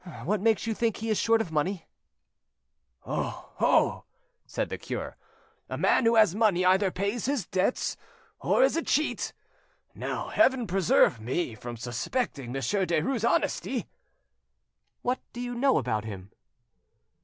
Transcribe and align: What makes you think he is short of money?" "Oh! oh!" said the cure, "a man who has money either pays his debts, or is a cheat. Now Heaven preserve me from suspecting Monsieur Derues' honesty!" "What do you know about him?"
What 0.23 0.41
makes 0.41 0.65
you 0.65 0.73
think 0.73 0.97
he 0.97 1.11
is 1.11 1.19
short 1.19 1.41
of 1.41 1.51
money?" 1.51 1.85
"Oh! 3.05 3.51
oh!" 3.59 4.05
said 4.47 4.69
the 4.69 4.79
cure, 4.79 5.15
"a 5.69 5.77
man 5.77 6.05
who 6.05 6.15
has 6.15 6.33
money 6.33 6.65
either 6.65 6.89
pays 6.89 7.27
his 7.27 7.45
debts, 7.45 7.97
or 8.39 8.63
is 8.63 8.75
a 8.75 8.81
cheat. 8.81 9.31
Now 9.93 10.29
Heaven 10.29 10.65
preserve 10.65 11.19
me 11.21 11.53
from 11.53 11.77
suspecting 11.77 12.51
Monsieur 12.51 12.83
Derues' 12.87 13.29
honesty!" 13.29 13.85
"What 15.03 15.19
do 15.33 15.39
you 15.39 15.53
know 15.53 15.77
about 15.77 16.05
him?" 16.05 16.31